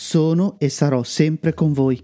Sono 0.00 0.60
e 0.60 0.68
sarò 0.68 1.02
sempre 1.02 1.54
con 1.54 1.72
voi. 1.72 2.00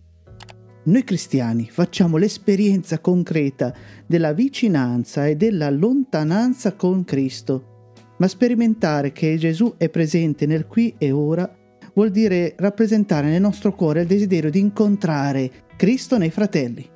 Noi 0.87 1.05
cristiani 1.05 1.69
facciamo 1.71 2.17
l'esperienza 2.17 2.99
concreta 2.99 3.73
della 4.05 4.33
vicinanza 4.33 5.29
e 5.29 5.37
della 5.37 5.71
lontananza 5.71 6.75
con 6.75 7.05
Cristo, 7.05 7.93
ma 8.19 8.27
sperimentare 8.27 9.13
che 9.13 9.37
Gesù 9.37 9.75
è 9.77 9.89
presente 9.91 10.45
nel 10.45 10.67
qui 10.67 10.93
e 10.99 11.13
ora 11.13 11.49
vuol 11.95 12.11
dire 12.11 12.57
rappresentare 12.59 13.29
nel 13.29 13.41
nostro 13.41 13.73
cuore 13.77 14.01
il 14.01 14.09
desiderio 14.09 14.51
di 14.51 14.59
incontrare 14.59 15.53
Cristo 15.77 16.19
nei 16.19 16.31
fratelli. 16.31 16.91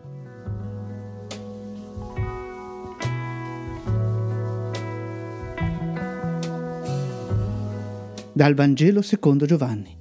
Dal 8.32 8.54
Vangelo 8.54 9.00
secondo 9.00 9.46
Giovanni. 9.46 9.98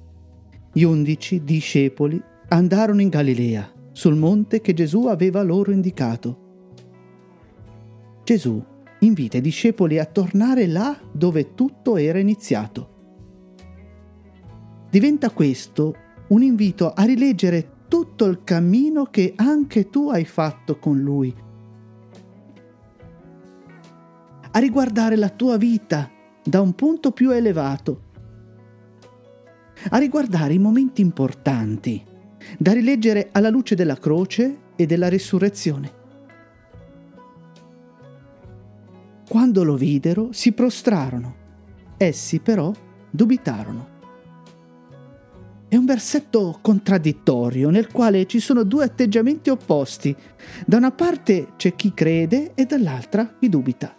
Gli 0.78 0.84
undici 0.84 1.42
discepoli 1.42 2.22
andarono 2.50 3.00
in 3.00 3.08
Galilea, 3.08 3.68
sul 3.90 4.14
monte 4.14 4.60
che 4.60 4.74
Gesù 4.74 5.06
aveva 5.06 5.42
loro 5.42 5.72
indicato. 5.72 6.38
Gesù 8.22 8.64
invita 9.00 9.38
i 9.38 9.40
discepoli 9.40 9.98
a 9.98 10.04
tornare 10.04 10.68
là 10.68 10.96
dove 11.10 11.54
tutto 11.54 11.96
era 11.96 12.20
iniziato 12.20 12.94
diventa 14.88 15.30
questo 15.30 15.96
un 16.28 16.42
invito 16.42 16.92
a 16.92 17.02
rileggere 17.02 17.86
tutto 17.88 18.26
il 18.26 18.44
cammino 18.44 19.06
che 19.06 19.32
anche 19.34 19.90
tu 19.90 20.10
hai 20.10 20.24
fatto 20.24 20.78
con 20.78 21.00
Lui, 21.00 21.34
a 24.52 24.58
riguardare 24.60 25.16
la 25.16 25.28
tua 25.28 25.56
vita 25.56 26.08
da 26.44 26.60
un 26.60 26.72
punto 26.74 27.10
più 27.10 27.30
elevato, 27.30 28.07
a 29.90 29.98
riguardare 29.98 30.54
i 30.54 30.58
momenti 30.58 31.00
importanti, 31.00 32.04
da 32.58 32.72
rileggere 32.72 33.28
alla 33.32 33.50
luce 33.50 33.74
della 33.74 33.96
croce 33.96 34.58
e 34.76 34.86
della 34.86 35.08
risurrezione. 35.08 35.96
Quando 39.28 39.62
lo 39.62 39.76
videro 39.76 40.28
si 40.32 40.52
prostrarono, 40.52 41.34
essi 41.98 42.40
però 42.40 42.72
dubitarono. 43.10 43.96
È 45.68 45.76
un 45.76 45.84
versetto 45.84 46.58
contraddittorio 46.62 47.68
nel 47.68 47.92
quale 47.92 48.24
ci 48.24 48.40
sono 48.40 48.62
due 48.62 48.84
atteggiamenti 48.84 49.50
opposti. 49.50 50.16
Da 50.64 50.78
una 50.78 50.92
parte 50.92 51.48
c'è 51.56 51.74
chi 51.74 51.92
crede 51.92 52.52
e 52.54 52.64
dall'altra 52.64 53.36
chi 53.38 53.50
dubita. 53.50 53.94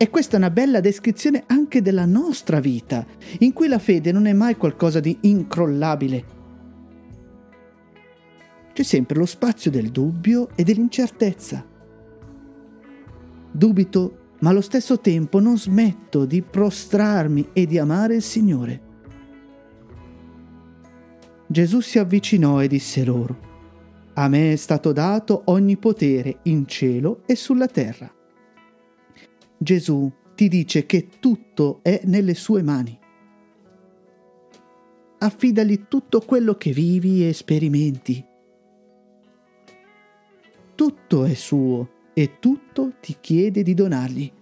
E 0.00 0.10
questa 0.10 0.36
è 0.36 0.38
una 0.38 0.50
bella 0.50 0.78
descrizione 0.78 1.42
anche 1.48 1.82
della 1.82 2.04
nostra 2.04 2.60
vita, 2.60 3.04
in 3.40 3.52
cui 3.52 3.66
la 3.66 3.80
fede 3.80 4.12
non 4.12 4.26
è 4.26 4.32
mai 4.32 4.56
qualcosa 4.56 5.00
di 5.00 5.18
incrollabile. 5.22 6.24
C'è 8.72 8.82
sempre 8.84 9.18
lo 9.18 9.26
spazio 9.26 9.72
del 9.72 9.90
dubbio 9.90 10.50
e 10.54 10.62
dell'incertezza. 10.62 11.66
Dubito, 13.50 14.18
ma 14.38 14.50
allo 14.50 14.60
stesso 14.60 15.00
tempo 15.00 15.40
non 15.40 15.58
smetto 15.58 16.26
di 16.26 16.42
prostrarmi 16.42 17.48
e 17.52 17.66
di 17.66 17.76
amare 17.76 18.14
il 18.14 18.22
Signore. 18.22 18.80
Gesù 21.44 21.80
si 21.80 21.98
avvicinò 21.98 22.62
e 22.62 22.68
disse 22.68 23.04
loro, 23.04 23.36
A 24.14 24.28
me 24.28 24.52
è 24.52 24.56
stato 24.56 24.92
dato 24.92 25.42
ogni 25.46 25.76
potere 25.76 26.38
in 26.42 26.68
cielo 26.68 27.22
e 27.26 27.34
sulla 27.34 27.66
terra. 27.66 28.12
Gesù 29.58 30.10
ti 30.34 30.48
dice 30.48 30.86
che 30.86 31.08
tutto 31.18 31.80
è 31.82 32.02
nelle 32.04 32.34
sue 32.34 32.62
mani. 32.62 32.98
Affidagli 35.18 35.86
tutto 35.88 36.20
quello 36.20 36.54
che 36.54 36.70
vivi 36.70 37.26
e 37.26 37.32
sperimenti. 37.32 38.24
Tutto 40.74 41.24
è 41.24 41.34
suo 41.34 41.90
e 42.14 42.38
tutto 42.38 42.94
ti 43.00 43.16
chiede 43.20 43.62
di 43.62 43.74
donargli. 43.74 44.32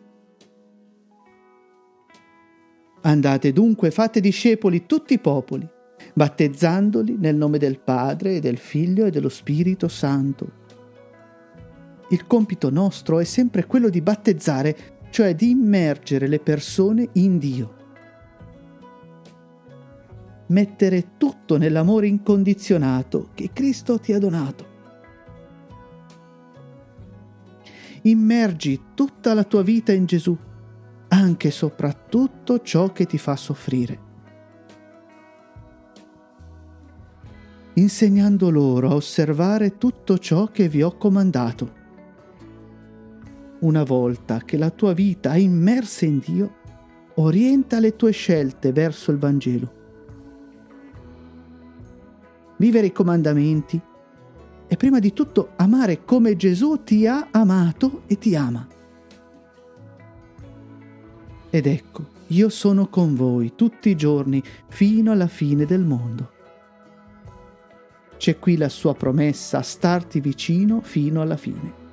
Andate 3.00 3.52
dunque, 3.52 3.90
fate 3.90 4.20
discepoli 4.20 4.84
tutti 4.84 5.14
i 5.14 5.18
popoli 5.18 5.74
battezzandoli 6.16 7.16
nel 7.18 7.36
nome 7.36 7.58
del 7.58 7.78
Padre 7.78 8.36
e 8.36 8.40
del 8.40 8.56
Figlio 8.56 9.04
e 9.04 9.10
dello 9.10 9.28
Spirito 9.28 9.86
Santo. 9.86 10.64
Il 12.08 12.26
compito 12.26 12.70
nostro 12.70 13.18
è 13.18 13.24
sempre 13.24 13.66
quello 13.66 13.90
di 13.90 14.00
battezzare, 14.00 14.95
cioè 15.16 15.34
di 15.34 15.48
immergere 15.48 16.26
le 16.26 16.40
persone 16.40 17.08
in 17.12 17.38
Dio. 17.38 17.74
Mettere 20.48 21.12
tutto 21.16 21.56
nell'amore 21.56 22.06
incondizionato 22.06 23.30
che 23.32 23.48
Cristo 23.50 23.98
ti 23.98 24.12
ha 24.12 24.18
donato. 24.18 24.66
Immergi 28.02 28.88
tutta 28.92 29.32
la 29.32 29.44
tua 29.44 29.62
vita 29.62 29.90
in 29.90 30.04
Gesù, 30.04 30.36
anche 31.08 31.48
e 31.48 31.50
soprattutto 31.50 32.60
ciò 32.60 32.92
che 32.92 33.06
ti 33.06 33.16
fa 33.16 33.36
soffrire. 33.36 34.04
insegnando 37.78 38.48
loro 38.48 38.88
a 38.88 38.94
osservare 38.94 39.76
tutto 39.76 40.16
ciò 40.16 40.46
che 40.46 40.66
vi 40.66 40.82
ho 40.82 40.96
comandato. 40.96 41.85
Una 43.66 43.82
volta 43.82 44.42
che 44.44 44.56
la 44.56 44.70
tua 44.70 44.92
vita 44.92 45.32
è 45.32 45.38
immersa 45.38 46.04
in 46.04 46.20
Dio, 46.20 46.54
orienta 47.16 47.80
le 47.80 47.96
tue 47.96 48.12
scelte 48.12 48.70
verso 48.70 49.10
il 49.10 49.18
Vangelo. 49.18 49.72
Vivere 52.58 52.86
i 52.86 52.92
comandamenti 52.92 53.80
è 54.68 54.76
prima 54.76 55.00
di 55.00 55.12
tutto 55.12 55.50
amare 55.56 56.04
come 56.04 56.36
Gesù 56.36 56.84
ti 56.84 57.08
ha 57.08 57.26
amato 57.32 58.02
e 58.06 58.16
ti 58.18 58.36
ama. 58.36 58.68
Ed 61.50 61.66
ecco, 61.66 62.04
io 62.28 62.48
sono 62.48 62.86
con 62.86 63.16
voi 63.16 63.54
tutti 63.56 63.88
i 63.88 63.96
giorni 63.96 64.40
fino 64.68 65.10
alla 65.10 65.26
fine 65.26 65.64
del 65.64 65.82
mondo. 65.82 66.30
C'è 68.16 68.38
qui 68.38 68.56
la 68.56 68.68
sua 68.68 68.94
promessa, 68.94 69.60
starti 69.60 70.20
vicino 70.20 70.80
fino 70.82 71.20
alla 71.20 71.36
fine. 71.36 71.84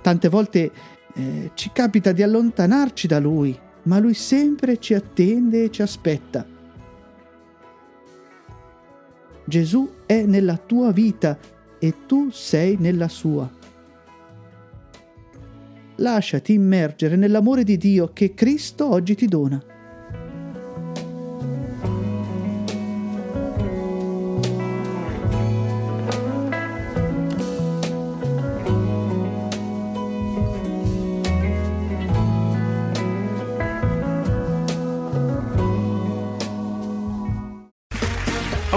Tante 0.00 0.28
volte 0.28 0.70
eh, 1.14 1.50
ci 1.54 1.70
capita 1.72 2.12
di 2.12 2.22
allontanarci 2.22 3.06
da 3.06 3.18
Lui, 3.18 3.58
ma 3.84 3.98
Lui 3.98 4.14
sempre 4.14 4.78
ci 4.78 4.94
attende 4.94 5.64
e 5.64 5.70
ci 5.70 5.82
aspetta. 5.82 6.46
Gesù 9.44 9.90
è 10.04 10.24
nella 10.24 10.58
tua 10.58 10.92
vita 10.92 11.38
e 11.78 11.94
tu 12.06 12.30
sei 12.30 12.76
nella 12.78 13.08
sua. 13.08 13.50
Lasciati 15.96 16.52
immergere 16.52 17.16
nell'amore 17.16 17.64
di 17.64 17.76
Dio 17.78 18.10
che 18.12 18.34
Cristo 18.34 18.88
oggi 18.88 19.14
ti 19.14 19.26
dona. 19.26 19.76